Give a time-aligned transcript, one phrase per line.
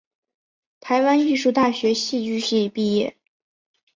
[0.79, 3.15] 台湾艺术大学戏剧系毕业。